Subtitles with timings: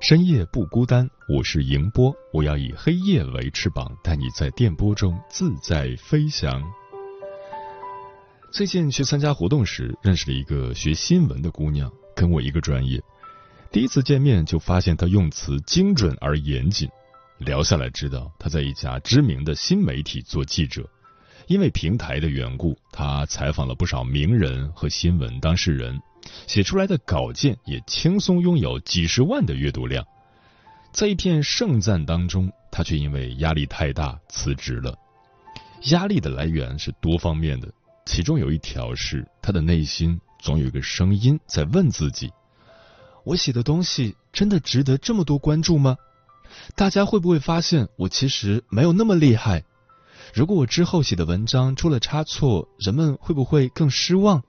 [0.00, 6.62] 深夜不孤单，我是迎波，我要以黑夜为翅膀，带你在电波中自在飞翔。
[8.50, 12.98] 最近去参加活动时，认识了一个学新闻的姑娘，跟我一个专业，
[13.70, 16.88] 第一次见面就发现她用词精准而严谨。
[17.36, 20.88] 聊下来，知道她在一家知名的新媒体做记者，
[21.46, 26.00] 因为平台的缘故，他采访了不少名人和新闻当事人，
[26.46, 30.04] 写出来的稿件也轻松拥有几十万的阅读量。
[30.92, 34.98] 在一片盛赞当中，他却因为压力太大辞职了。
[35.90, 37.72] 压力的来源是多方面的，
[38.04, 42.32] 其中有一条是他的内心总有一个声音在问自己：
[43.24, 45.96] 我写的东西真的值得这么多关注吗？
[46.74, 49.64] 大家会不会发现我其实没有那么厉害？
[50.34, 54.42] 如果我之后写的文章出了差错，人们会不会更失望？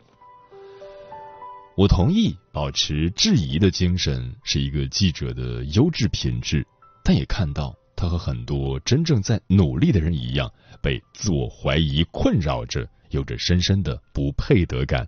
[1.82, 6.64] 我同意，保持质疑的精神是一个记者的优质品质，
[7.04, 10.48] 但也看到他和很多真正在努力的人一样，
[10.80, 15.08] 被自我怀疑困扰着，有着深深的不配得感。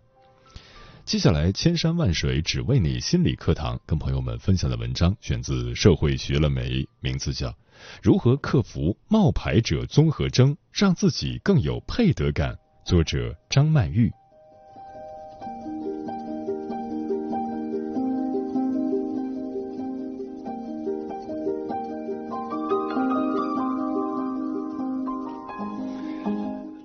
[1.05, 7.49] 接下来，千山万水只为你心理课堂，跟朋友们分享的文章选自《社会学了没》，名字叫
[8.01, 14.11] 《如何克服冒牌者综合征，让自己更有配得感》，作者张曼玉。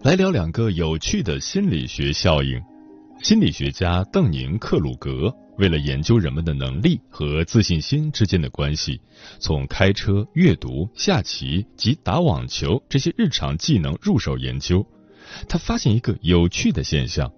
[0.08, 2.58] 来聊两个有趣的心理学效应。
[3.22, 8.98] 心理学家邓宁克鲁格为了研究人们的能力和自信心之间的关系，
[9.38, 14.82] 从开车、阅读、下棋及打网球这些日常技能入手研究，
[15.46, 17.30] 他发现一个有趣的现象：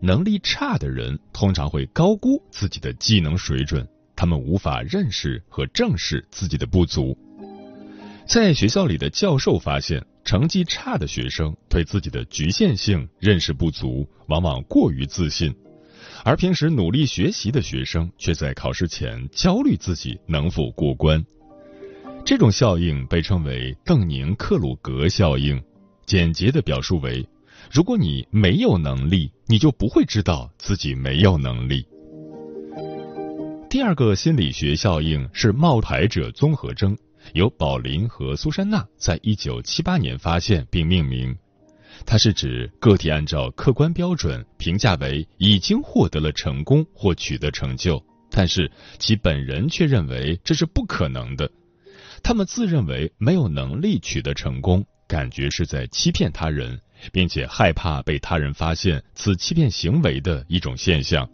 [0.00, 3.84] 能力差的人通常会高估自己的技能水准，
[4.14, 7.18] 他们无法认识和正视自己的不足。
[8.24, 10.00] 在学校里的教授发现。
[10.28, 15.50] 成绩差的学生对自己的局限性认识不足，往往过于自信；
[16.22, 21.24] 而平时努力学习的学生却在考试前焦虑自己能否过关。
[22.26, 25.58] 这种效应被称为邓宁克鲁格效应。
[26.04, 27.26] 简洁的表述为：
[27.72, 31.86] 如果你没有能力，你就不会知道自己没有能力。
[33.70, 36.94] 第二个心理学效应是冒牌者综合征。
[37.34, 41.36] 由宝林和苏珊娜在一九七八年发现并命名，
[42.06, 51.50] 它是指个体按照客观标准评价为已经获得了成功或取得成就，但是其本人却认为这是不可能的。
[52.22, 56.80] 他们自认为没有能力取得成功，感觉是在欺骗他人，
[57.12, 61.28] 并且害怕被他人发现此欺骗行为的一种现象。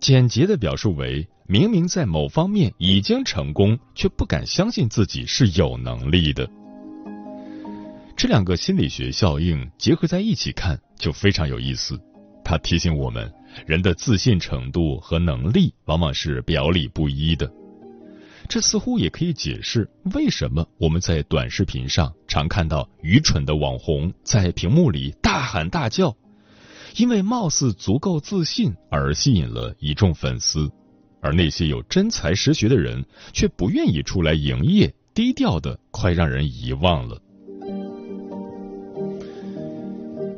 [0.00, 1.28] 简洁的表述为。
[1.46, 6.48] 明明在某方面已经成功，却不敢相信自己是有能力的。
[8.16, 12.00] 这两个心理学效应结合在一起看，就非常有意思。
[12.42, 13.30] 它提醒我们，
[13.66, 17.52] 人的自信程度和能力往往是表里不一的。
[18.48, 26.16] 这似乎也可以解释为什么我们在短视频上常看到愚蠢的网红在屏幕里大喊大叫，
[26.96, 30.70] 因为貌似足够自信而吸引了一众粉丝。
[31.24, 37.18] 而那些有真才实学的人，却不愿意出来营业，低调的快让人遗忘了。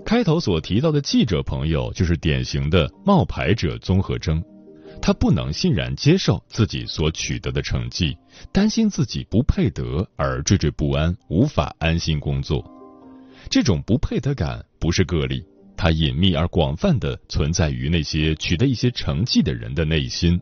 [0.05, 4.41] 开头所提到的记者朋友，就是典型的冒牌者综合征。
[5.03, 8.17] 他不能欣然接受自己所取得的成绩，
[8.53, 12.65] 担心自己不配得而惴惴不安，无法安心工作。
[13.51, 15.45] 这种不配得感不是个例，
[15.77, 20.41] 它隐秘而广泛的存在于那些取得一些成绩的人的内心。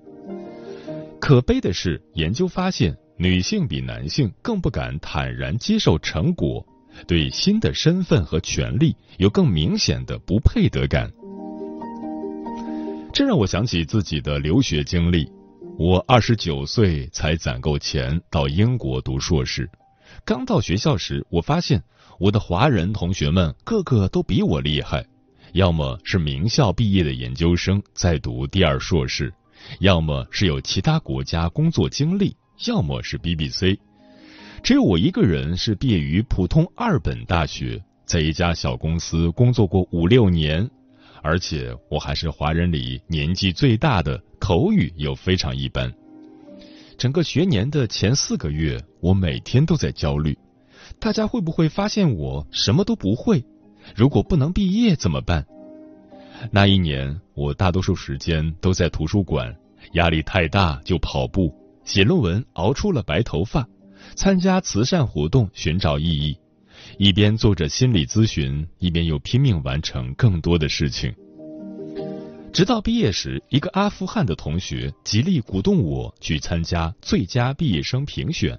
[1.20, 6.64] 可悲的是，研究发现，女性比男性更不敢坦然接受成果，
[7.06, 11.11] 对新的身份和权利有更明显的不配得感。
[13.12, 15.31] 这让我想起自己的留学经历。
[15.76, 19.69] 我二十九岁才攒够钱到英国读硕士。
[20.25, 21.82] 刚到学校时，我发现
[22.20, 25.05] 我的华人同学们个个都比我厉害，
[25.52, 29.32] 要么是名校毕业的研究生在读第二硕士，
[29.81, 33.78] 要么是有其他国家工作经历，要么是 BBC。
[34.62, 40.69] 只有我一个人是毕业于普通二本大学，在一家小公司工作过五六年。
[41.22, 45.90] 而且我还是华人里年纪最大的，口语又非常一般。
[46.99, 50.37] 整个学年的前四个月，我每天都在焦虑：
[51.00, 53.43] 大家会不会发现我什么都不会？
[53.96, 55.46] 如果不能毕业怎么办？
[56.51, 59.55] 那一年，我大多数时间都在图书馆，
[59.93, 61.55] 压力太大就跑步、
[61.85, 63.67] 写论文，熬出了白头发，
[64.15, 66.37] 参加慈善活动寻找意义。
[66.99, 71.15] 一边做着心理咨询，一边又拼命完成更多的事情。
[72.53, 78.57] 直到毕业时，一个阿富汗的同学极力鼓动我去参加最佳毕业生评选，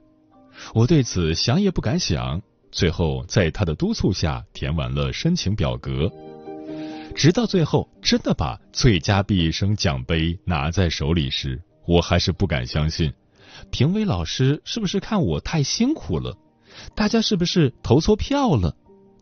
[0.73, 2.41] 我对此想也不敢想。
[2.71, 6.11] 最后在他的督促下填完了申请表格，
[7.15, 13.11] 直到最后真的把最佳毕业生奖杯拿在手里时，我还是不敢相信，
[13.71, 16.37] 评委老师是不是看我太辛苦了？
[16.93, 18.75] 大家是不是投错票了？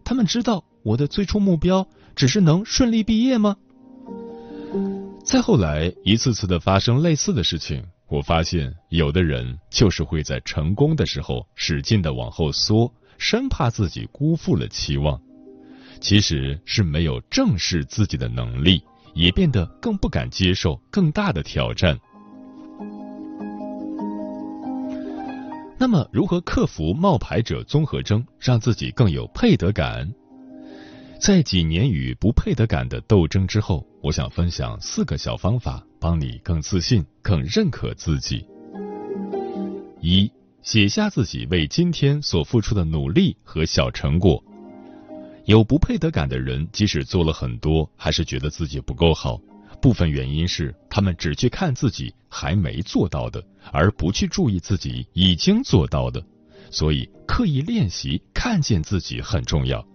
[0.03, 3.55] 他们知道我的最初目标只是能顺利毕业吗？
[5.23, 15.21] 再后来，一次次的发生类似的事情，我发现有的人就是会在成功的时候使劲的往后缩，生怕自己辜负了期望。
[16.03, 18.83] 其实是没有正视自己的能力，
[19.13, 21.97] 也变得更不敢接受更大的挑战。
[25.79, 30.13] 那么，如何克服冒牌者综合征，让自己更有配得感？
[31.21, 38.45] 在几年与不配得感的斗争之后，我想分享四个小方法，帮你更自信、更认可自己。
[40.01, 40.29] 一、
[40.61, 44.43] 写下自己为今天所付出的努力和小成果。
[45.45, 49.39] 有不配得感的人，即使做了很多，还是觉得自己不够好。
[49.81, 53.43] 部分原因是他们只去看自己还没做到的，
[53.73, 56.25] 而不去注意自己已经做到的，
[56.71, 59.85] 所以刻意练习看见自己很重要。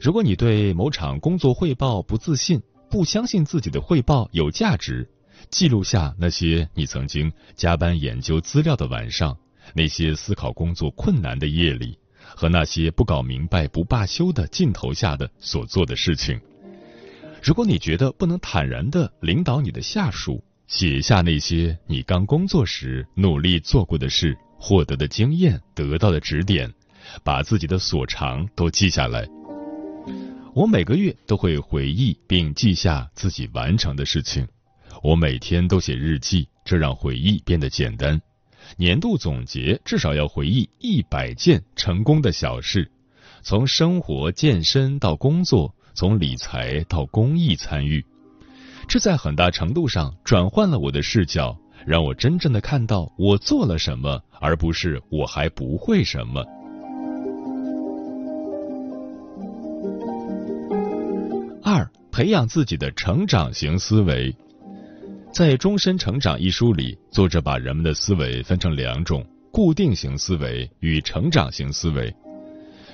[0.00, 5.10] 如果你对某场工作汇报不自信，不相信自己的汇报有价值，
[5.50, 9.36] 记录下那些你曾经加班研究资料的晚上，
[9.74, 11.98] 那些思考工作困难的夜里，
[12.36, 16.40] 和那些不搞明白不罢休的镜头下的所做的事情。
[17.42, 26.72] 如果你觉得不能坦然的领导你的下属，写下那些你刚工作时努力做过的事、获得的经验、得到的指点，
[27.22, 29.28] 把自己的所长都记下来。
[30.54, 34.46] 我每个月都会回忆并记下自己完成的事情。
[35.02, 38.20] 我每天都写日记，这让回忆变得简单。
[38.76, 42.90] 年度总结至少要回忆一百件成功的小事，
[43.42, 45.74] 从生活、健身到工作。
[45.96, 48.04] 从理财到公益参与，
[48.88, 51.56] 这在很大程度上转换了我的视角，
[51.86, 56.44] 让我真正的看到我做了什么，而不是我还不会什么。
[61.62, 64.34] 二，培养自己的成长型思维。
[65.34, 72.14] 在《终身成长》一书里，作者把人们的思维分成两种：固定型思维与成长型思维。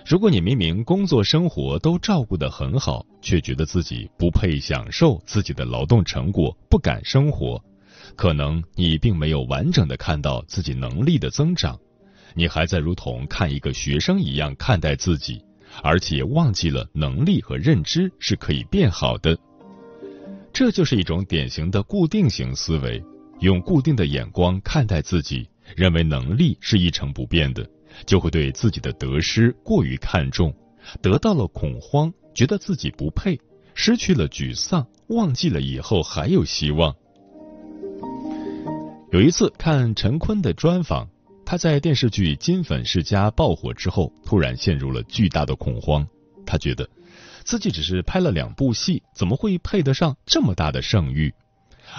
[0.06, 7.62] 如果你明明工作生活都照顾得很好，却觉得自己不配享受自己的劳动成果，不敢生活，
[8.16, 11.78] 可能你并没有完整的看到自己能力的增长，
[12.34, 15.44] 你还在如同看一个学生一样看待自己，
[15.82, 19.36] 而且忘记了能力和认知是可以变好的。
[20.60, 23.02] 这就是一种典型的固定型思维，
[23.38, 27.66] 用固定的眼光看待自己，认为能力是一成不变的。
[28.04, 30.54] 就会对自己的得失过于看重，
[31.00, 33.40] 得到了恐慌，觉得自己不配，
[33.72, 36.94] 失去了沮丧，忘记了以后还有希望。
[39.12, 41.08] 有一次看陈坤的专访，
[41.46, 46.06] 他在电视剧《金粉世家》爆火之后，突然陷入了巨大的恐慌。
[46.44, 46.86] 他觉得
[47.44, 51.32] 自己只是拍了两部戏，怎么会配得上这么大的盛誉？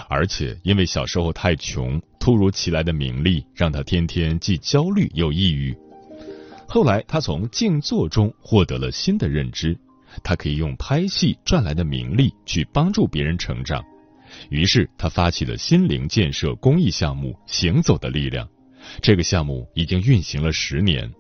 [0.08, 5.76] 而且因为小时候太穷，突如其来的名利让他天天既焦虑又抑郁。
[6.68, 9.78] 后来他从静坐中获得了新的认知，
[10.24, 13.84] 他可以用拍戏赚来的名利去帮助别人成长。
[14.50, 18.48] 于是他发起了心灵建设公益项目“行走的力量”，
[19.02, 21.12] 这个项目已经运行了十年。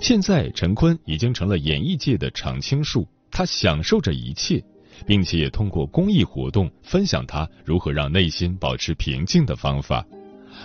[0.00, 4.62] 现在，陈坤已经成了演艺界的常青树，他享受着一切，
[5.06, 10.04] 并且也通过公益活动分享他如何让内心保持平静的方法。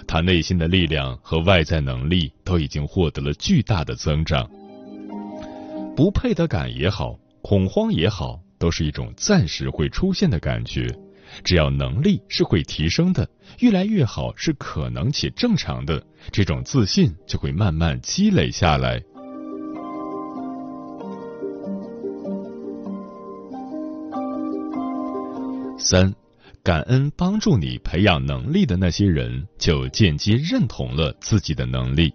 [0.08, 4.50] 他内心的力量和外在能力都已经获得了巨大的增长。
[5.96, 10.94] 不配得感也好，恐慌也好，都是一种暂时会出现的感觉。
[11.44, 13.28] 只要能力是会提升的，
[13.60, 19.02] 越来越好是可能且正常的，这种自信就会慢慢积累下来。
[25.86, 26.12] 三。
[26.64, 32.12] 感恩帮助你培养能力的那些人，就间接认同了自己的能力。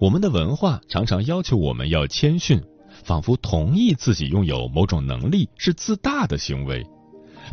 [0.00, 2.60] 我们的文化常常要求我们要谦逊，
[3.04, 6.84] 仿佛同意自己拥有某种能力是自大的行为。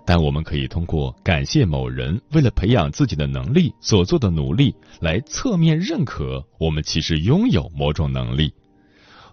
[0.04, 8.52] 但我们可以通过感谢某人为了培养自己的能力所做的努力，来侧面认可我们其实拥有某种能力。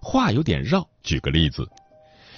[0.02, 1.66] 话有点绕，举个例子：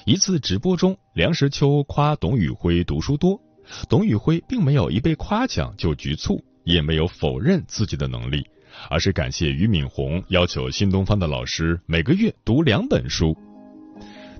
[0.07, 3.41] 一次直播中，梁实秋夸董宇辉读书多。
[3.89, 8.47] 董宇辉并没有一被夸奖就局促，也没有否认自己的能力，
[8.89, 13.37] 而是感谢俞敏洪要求新东方的老师每个月读两本书。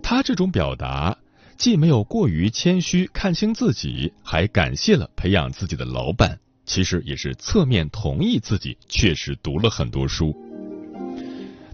[0.05, 1.19] 他这种表达
[1.57, 10.33] 既没有过于谦虚看清自己，还感谢了培养自己的老板，其实也是侧面同意自己确实读了很多书。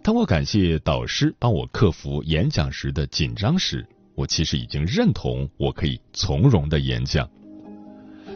[0.03, 7.29] 当我感谢导师帮我克服演讲时的紧张时，我其实已经认同我可以从容的演讲。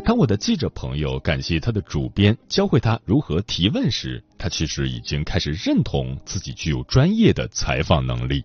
[0.04, 8.44] 当我的记者朋友感谢他的主编教会他如何提问时，他其实已经开始认同自己具有专业的采访能力。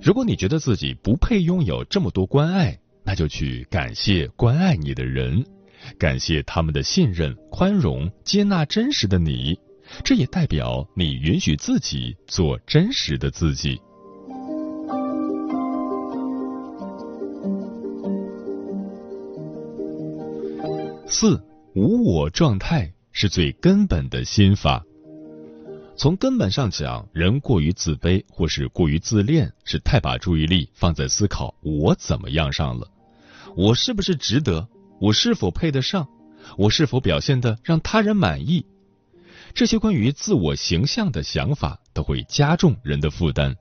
[0.00, 5.44] 如果你觉得自己不配拥有这么多关爱，那就去感谢关爱你的人，
[5.98, 9.58] 感谢他们的信任、宽容、接纳真实的你。
[10.04, 13.80] 这也代表你允许自己做真实的自己。
[21.06, 21.42] 四
[21.74, 24.84] 无我状态是最根本的心法。
[25.96, 32.86] 从根本上讲，人过于自卑或是过于自恋，是太把注意力放在思考我怎么样上了，
[33.56, 34.68] 我是不是值得，
[35.00, 36.06] 我是否配得上，
[36.56, 38.64] 我是否表现的让他人满意。
[39.54, 43.54] 这些关于自我形象的想法都会加重人的负担。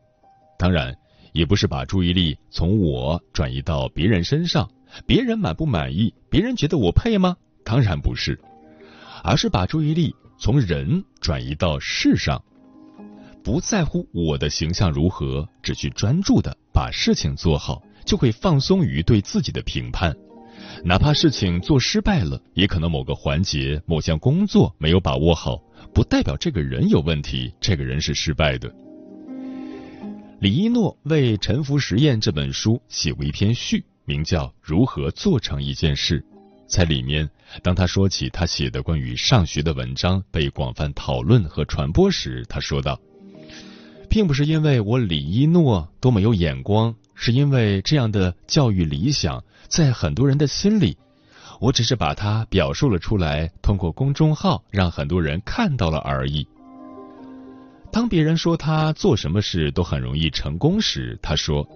[0.57, 0.95] 当然，
[1.33, 4.69] 也不是把注意力从我转移到别人身上。
[5.05, 6.13] 别人满不满意？
[6.29, 7.35] 别人觉得我配吗？
[7.65, 8.39] 当然不是，
[9.21, 12.41] 而是把注意力从人转移到事上，
[13.43, 20.15] 不在乎我的形象如何，只去专注的把事情做好，就会放松于对自己的评判。
[20.85, 25.61] 哪怕事情做失败了，也可能某个环节、某项工作没有把握好，
[25.97, 28.71] 不代表这个人有问题，这个人是失败的。
[30.39, 33.83] 李一诺为《沉浮实验》这本书写过一篇序。
[34.05, 36.19] 名叫《如何做成一件事》。
[36.67, 37.27] 在里面，
[37.63, 43.01] 当他说起他写的关于上学的文章被广泛讨论和传播时，他说道
[44.07, 50.95] ：“并不是因为我李一诺多么有眼光，是因为这样的教育理想在很多人的心里，
[51.59, 56.47] 我只是把它表述了出来，通过公众号让很多人看到了而已。”
[57.91, 61.67] 当别人说他做什么事都很容易成功时，他说。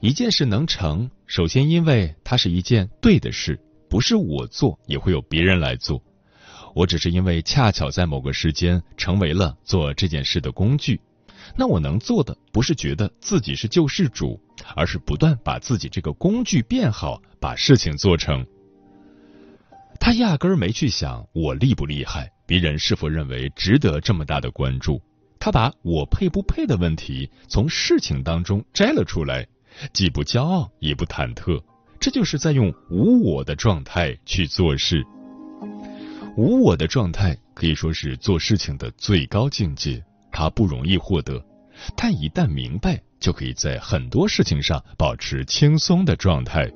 [0.00, 3.56] 一件事能成，首先因为它是一件对的事，
[3.88, 6.02] 不是我做也会有别人来做。
[6.74, 11.00] 我只是因为恰巧在某个时间成为了做这件事的工具。
[11.56, 14.40] 那我能做的不是觉得自己是救世主，
[14.74, 18.44] 而是不断把自己这个工具变好，把事情做成。
[20.04, 25.00] 他压根儿没去想我厉不厉害，别人是否认为值得这么大的关注。
[25.38, 29.46] 他把我配不配的问题从事情当中摘了出来。
[29.92, 31.62] 既不骄傲也不忐忑，
[32.00, 35.04] 这就是在用无我的状态去做事。
[36.36, 41.40] 无我的状态可以说是做事情的最高境界，它不容易获得，
[41.96, 46.68] 但一旦明白，就可以在很多事情上保持轻松的状态。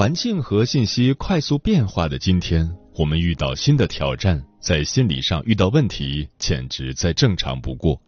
[0.00, 8.00] 环境和信息快速变化的今天，我们遇到新的挑战，在心理上遇到问题，简直再正常不过。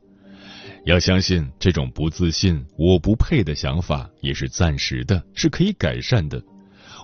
[0.86, 6.42] 要相信，这种不自信、我不配的想法也是暂时的，是可以改善的。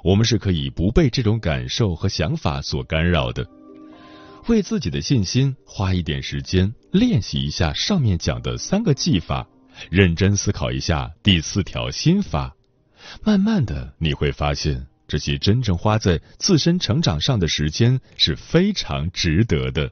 [0.02, 3.46] 我们是可以不被这种感受和想法所干扰的。
[4.46, 9.46] 为自己的信心花一点时间练习一下上面讲的三个技法，
[9.90, 12.54] 认真思考一下第四条心法。
[13.22, 19.90] 慢慢的，你会发现，这些真正花在自身成长上的时间是非常值得的。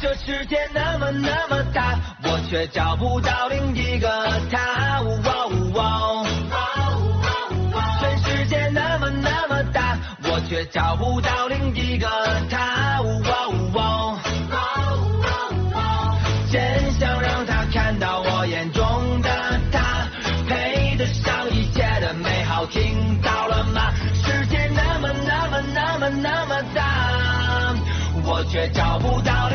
[0.00, 4.08] 这世界那么那么大，我却找不到另一个
[4.50, 5.41] 他。
[10.70, 12.06] 找不到另一个
[12.50, 13.00] 他，
[16.50, 19.28] 真想让他看到我眼中的
[19.72, 20.06] 他，
[20.48, 23.90] 配得上一切的美好，听到了吗？
[24.14, 27.74] 世界那么那么那么那么大，
[28.24, 29.48] 我却找不到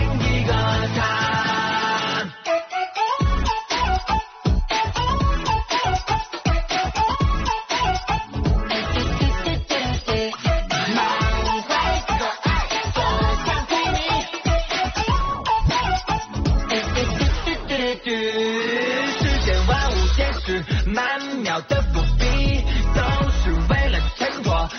[21.38, 22.64] 秒的伏笔，
[22.96, 23.02] 都
[23.32, 24.70] 是为了衬托。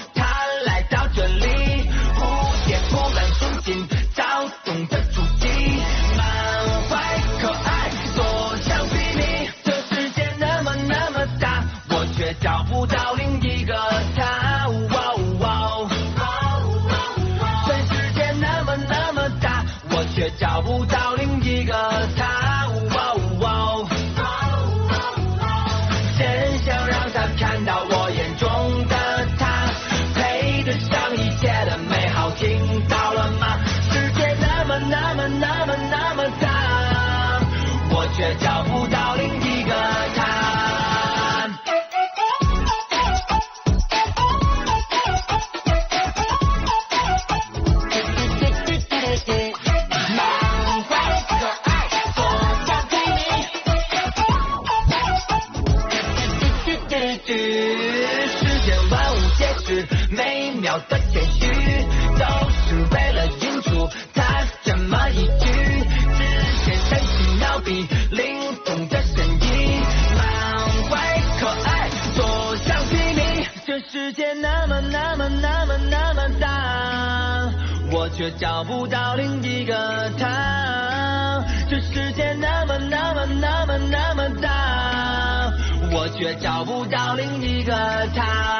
[78.58, 85.52] 找不到另一个他，这世界那么那么那么那么大，
[85.92, 87.72] 我却找不到另一个
[88.16, 88.57] 他。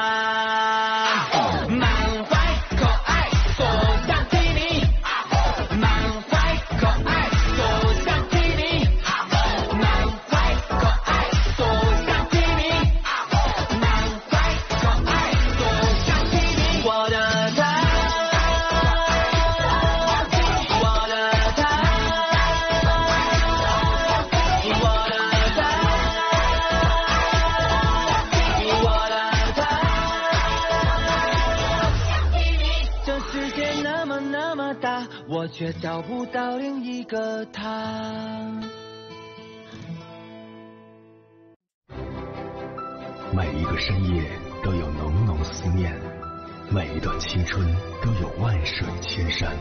[35.59, 38.49] 却找不到另一个他。
[43.33, 44.23] 每一个深夜
[44.63, 45.93] 都有浓浓思念，
[46.71, 47.67] 每一段青春
[48.01, 49.53] 都有万水千山，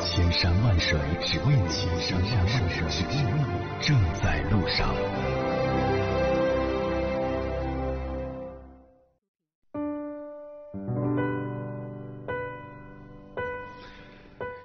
[0.00, 4.94] 千山万水只为你，千山万水只为你，正在路上。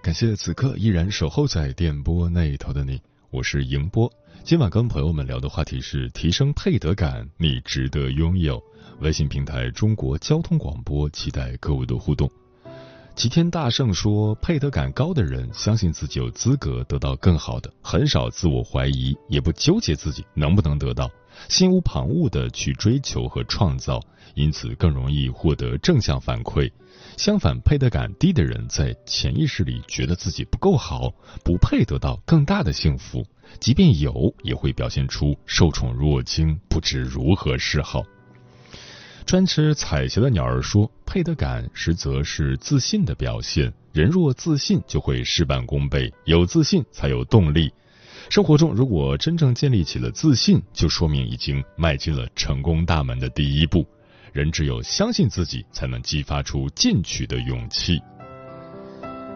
[0.08, 2.98] 感谢此刻依然守候在电波那一头的你，
[3.30, 4.10] 我是迎波。
[4.42, 8.58] 今晚跟朋友们聊的话题是提升配得感，你值得拥有。
[9.02, 12.32] 微信平台中国交通广播，期待各位的互动。
[13.18, 21.12] 齐天大圣说，配得感高的人相信自己有资格得到更好的，很少自我怀疑，也不纠结自己能不能得到，
[21.50, 24.00] 心无旁骛的去追求和创造，
[24.36, 26.72] 因此更容易获得正向反馈。
[27.18, 31.12] 相反，配得感低的人在潜意识里觉得自己不够好，
[31.44, 33.26] 不配得到更大的幸福，
[33.60, 38.04] 即便有，也会表现出受宠若惊，不知如何是好。
[39.26, 47.74] 专吃彩霞的鸟儿说：“配得感实则是自信的表现，人若自信，就会事半功倍，有自信才有动力。
[48.30, 53.84] 生活中，如果真正建立起了自信，就说明已经迈进了成功大门的第一步。”
[54.38, 58.00] 人只有相信自己，才能激发出进取的勇气。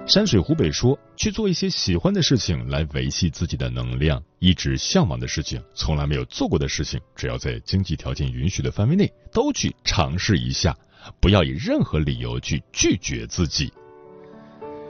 [0.05, 10.77] 山水湖北说：“去做一些喜欢的事情来维系自己的能量，一直向往的事情，从来没有做过的事情，只要在经济条件允许的范围内，都去尝试一下，
[11.19, 13.73] 不要以任何理由去拒绝自己。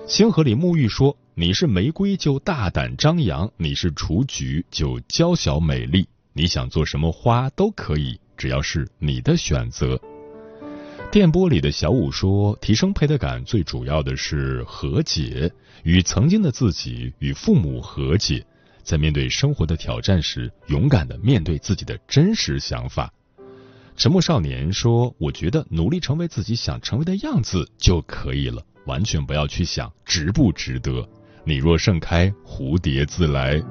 [0.06, 10.00] 星河里沐浴说：“你是玫瑰就大胆张扬，你是雏菊就娇小美丽，你想做什么花都可以，只要是你的选择。”
[11.12, 15.52] 电波里的小五说：“提升配得感最主要的是和解，
[15.84, 18.44] 与曾经的自己与父母和解，
[18.82, 23.14] 在面对生活的挑战时，勇敢的面对自己的真实想法。”
[23.98, 31.08] 沉默少年说：“我觉得努力成为自己想成为的样子就可以了，完全不要去想值不值得。
[31.44, 33.62] 你若盛开，蝴蝶自来。”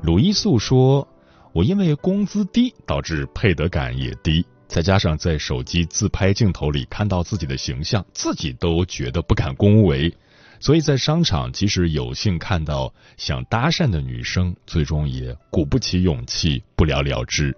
[0.00, 1.06] 鲁伊素说
[1.52, 10.14] ：“我因为工资低，导致配得感也低。”再加上在手机自拍镜头里看到自己的形象，自己都觉得不敢恭维，
[10.60, 17.56] 所以在商场即使有幸看到想搭讪的女生，最终也鼓不起勇气，不了了之。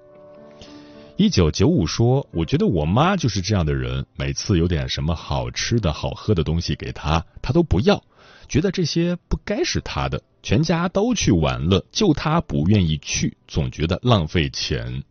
[1.16, 8.03] 一九九五说：“我觉得我妈就是这样的人，每次有点什么好吃的好喝的东西给她，她都不要，
[8.50, 15.04] 觉得这些不该是他的，全家都去玩了，就他不愿意去，总觉得浪费钱。”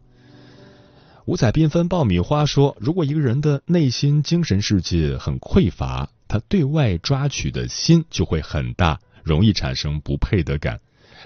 [1.25, 10.81] 五彩缤纷爆米花说：“如果一个人的内心精神世界很匮乏，他对外抓取的心就会很大，容易产生不配得感。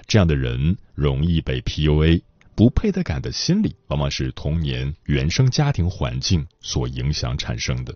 [0.06, 2.22] 这样的人容易被 PUA。
[2.56, 7.92] 不配得感的心理，往往是童年原生家庭环境所影响产生的。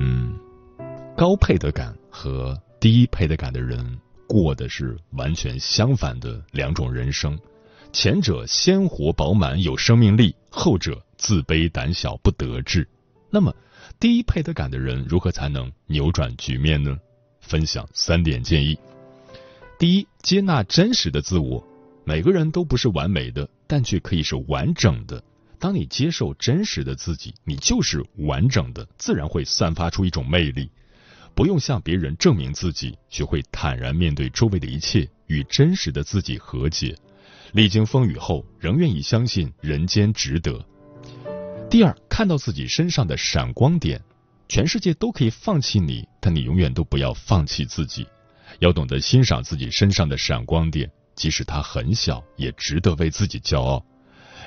[0.00, 0.36] 嗯，
[1.16, 7.38] 高配得感和低配得感的人过的是完全相反的两种人生。”
[7.92, 12.88] 前者鲜活饱满有生命力，后者自卑胆小不得志。
[13.30, 13.54] 那么，
[14.00, 16.98] 低配得感的人如何才能扭转局面呢？
[17.40, 18.78] 分享三点建议：
[19.78, 21.62] 第一，接纳真实的自我。
[22.04, 25.22] 每个人都不是完美的，但却可以是完整的。
[25.58, 30.70] 当你接受真实的自己，你就是完整的，自然会散发出一种魅力。
[31.36, 36.96] 不用向别人证明自己，学会坦然面对周围的一切，与真实的自己和解。
[37.52, 40.64] 历经风雨后，仍愿意相信人间值得。
[41.68, 44.00] 第二，看到自己身上的闪光点，
[44.48, 48.08] 全世界都可以放弃你，但你永远都不要放弃自己。
[48.60, 53.84] 要懂得欣赏自己身上的闪光点，即使它很小，也值得为自己骄傲。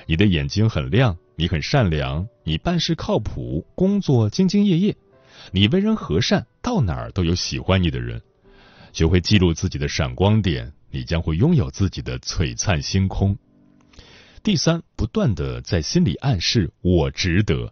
[0.07, 4.97] 你的眼睛很亮，你很善良，你办事靠谱，工作兢兢业业，
[5.51, 8.21] 你为人和善，到哪儿都有喜欢你的人。
[8.93, 10.73] 学会记录自己的闪光点。
[10.91, 13.37] 你将会拥有自己的璀璨星空。
[14.41, 17.71] 第三，不断的在心里暗示“我值得”。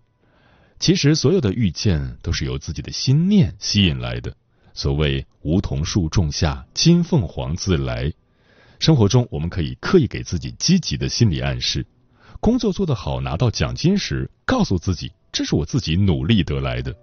[0.79, 4.37] 其实，所有的遇见都是由自己的心念吸引来的。
[4.75, 8.13] 所谓“梧桐树种下，金凤凰自来”。
[8.77, 11.83] 生活中，我们可以刻意给自己积极的心理暗示。
[12.39, 16.95] 工作做得好，拿到奖金时，告诉自己这是我自己努力得来的。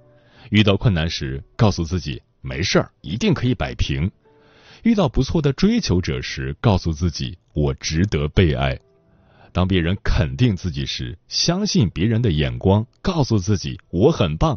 [0.55, 4.09] 遇到困难时，告诉自己没事儿，一定可以摆平。
[4.85, 8.77] 遇到不错的追求者时，告诉自己我值得被爱；
[9.51, 14.57] 当别人肯定自己时，相信别人的眼光，告诉自己我很棒。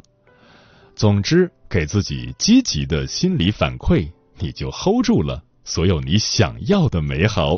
[0.96, 7.58] 总之，给自己积极的心理反馈，你就 hold 住了所有你想要的美好。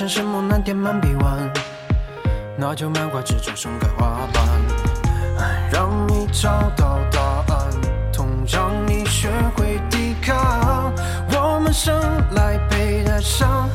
[0.00, 1.52] 深世梦难填，满臂弯，
[2.56, 4.42] 那就漫画之中盛开花瓣，
[5.70, 7.20] 让你找到答
[7.52, 7.70] 案，
[8.10, 10.90] 痛让你学会抵抗，
[11.30, 11.94] 我们生
[12.30, 13.68] 来背的伤。